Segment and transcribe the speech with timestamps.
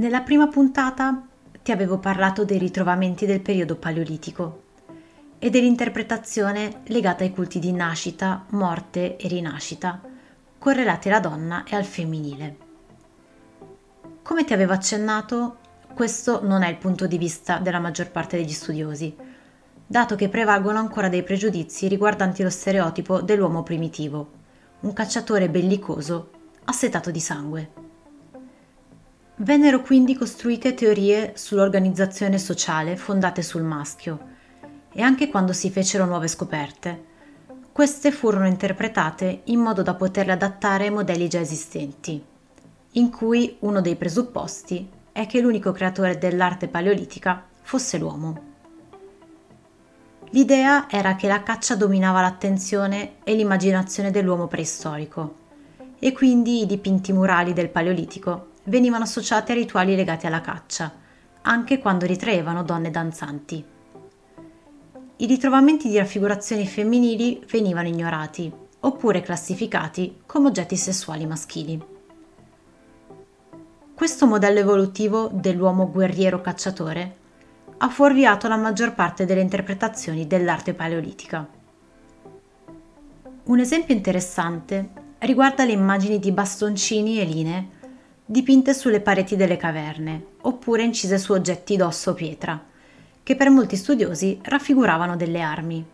[0.00, 1.26] Nella prima puntata
[1.62, 4.62] ti avevo parlato dei ritrovamenti del periodo paleolitico
[5.38, 10.00] e dell'interpretazione legata ai culti di nascita, morte e rinascita,
[10.56, 12.56] correlati alla donna e al femminile.
[14.22, 15.58] Come ti avevo accennato,
[15.92, 19.14] questo non è il punto di vista della maggior parte degli studiosi,
[19.86, 24.30] dato che prevalgono ancora dei pregiudizi riguardanti lo stereotipo dell'uomo primitivo,
[24.80, 26.30] un cacciatore bellicoso
[26.64, 27.88] assetato di sangue.
[29.42, 34.18] Vennero quindi costruite teorie sull'organizzazione sociale fondate sul maschio
[34.92, 37.04] e anche quando si fecero nuove scoperte,
[37.72, 42.22] queste furono interpretate in modo da poterle adattare ai modelli già esistenti,
[42.92, 48.42] in cui uno dei presupposti è che l'unico creatore dell'arte paleolitica fosse l'uomo.
[50.32, 55.36] L'idea era che la caccia dominava l'attenzione e l'immaginazione dell'uomo preistorico
[55.98, 60.92] e quindi i dipinti murali del Paleolitico venivano associati a rituali legati alla caccia,
[61.42, 63.64] anche quando ritraevano donne danzanti.
[65.16, 71.84] I ritrovamenti di raffigurazioni femminili venivano ignorati oppure classificati come oggetti sessuali maschili.
[73.94, 77.16] Questo modello evolutivo dell'uomo guerriero cacciatore
[77.76, 81.46] ha fuorviato la maggior parte delle interpretazioni dell'arte paleolitica.
[83.44, 87.68] Un esempio interessante riguarda le immagini di bastoncini e linee
[88.30, 92.64] dipinte sulle pareti delle caverne oppure incise su oggetti d'osso o pietra,
[93.24, 95.84] che per molti studiosi raffiguravano delle armi.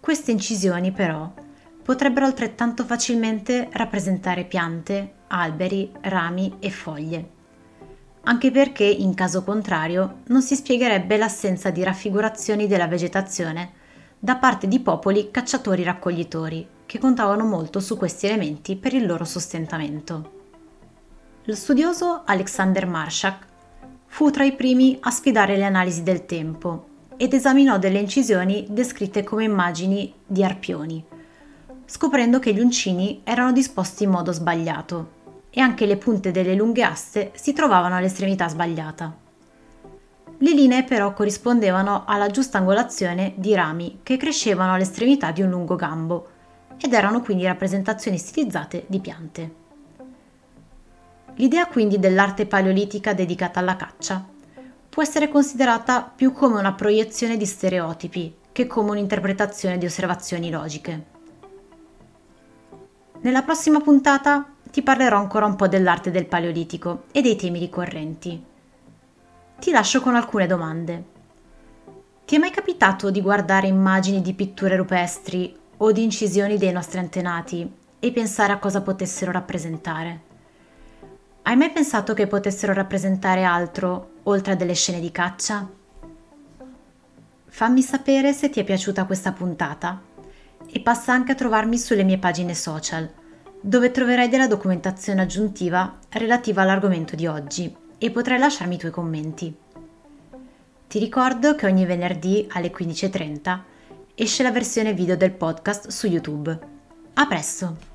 [0.00, 1.32] Queste incisioni però
[1.84, 7.36] potrebbero altrettanto facilmente rappresentare piante, alberi, rami e foglie
[8.24, 13.72] anche perché in caso contrario non si spiegherebbe l'assenza di raffigurazioni della vegetazione
[14.18, 20.37] da parte di popoli cacciatori-raccoglitori, che contavano molto su questi elementi per il loro sostentamento.
[21.48, 23.46] Lo studioso Alexander Marshak
[24.04, 29.24] fu tra i primi a sfidare le analisi del tempo ed esaminò delle incisioni descritte
[29.24, 31.02] come immagini di arpioni,
[31.86, 35.12] scoprendo che gli uncini erano disposti in modo sbagliato
[35.48, 39.16] e anche le punte delle lunghe aste si trovavano all'estremità sbagliata.
[40.36, 45.76] Le linee però corrispondevano alla giusta angolazione di rami che crescevano all'estremità di un lungo
[45.76, 46.28] gambo
[46.78, 49.66] ed erano quindi rappresentazioni stilizzate di piante.
[51.38, 54.24] L'idea quindi dell'arte paleolitica dedicata alla caccia
[54.88, 61.04] può essere considerata più come una proiezione di stereotipi che come un'interpretazione di osservazioni logiche.
[63.20, 68.44] Nella prossima puntata ti parlerò ancora un po' dell'arte del Paleolitico e dei temi ricorrenti.
[69.60, 71.04] Ti lascio con alcune domande.
[72.24, 76.98] Ti è mai capitato di guardare immagini di pitture rupestri o di incisioni dei nostri
[76.98, 80.27] antenati e pensare a cosa potessero rappresentare?
[81.48, 85.66] Hai mai pensato che potessero rappresentare altro oltre a delle scene di caccia?
[87.46, 89.98] Fammi sapere se ti è piaciuta questa puntata
[90.70, 93.10] e passa anche a trovarmi sulle mie pagine social
[93.62, 99.56] dove troverai della documentazione aggiuntiva relativa all'argomento di oggi e potrai lasciarmi i tuoi commenti.
[100.86, 103.60] Ti ricordo che ogni venerdì alle 15.30
[104.14, 106.58] esce la versione video del podcast su YouTube.
[107.14, 107.87] A presto!